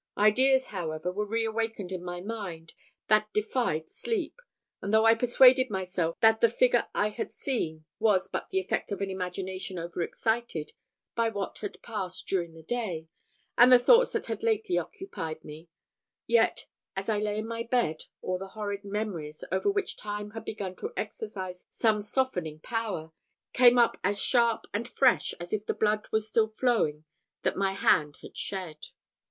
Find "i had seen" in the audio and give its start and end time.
6.95-7.85